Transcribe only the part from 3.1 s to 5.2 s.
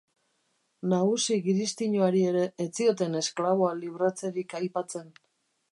esklaboa libratzerik aipatzen.